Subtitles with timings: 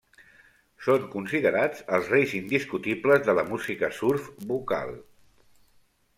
[0.85, 4.93] Són considerats els reis indiscutibles de la música surf vocal.